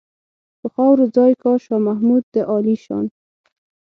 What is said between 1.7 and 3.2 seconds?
محمود د عالیشان.